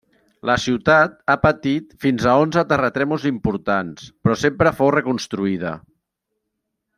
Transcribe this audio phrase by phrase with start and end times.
[0.49, 5.77] La ciutat ha patit fins a onze terratrèmols importants però sempre fou reconstruïda.